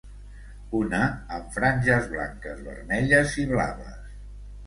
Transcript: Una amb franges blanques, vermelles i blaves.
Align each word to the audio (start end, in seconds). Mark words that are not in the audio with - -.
Una 0.79 1.01
amb 1.35 1.51
franges 1.57 2.09
blanques, 2.15 2.65
vermelles 2.69 3.35
i 3.43 3.45
blaves. 3.53 4.11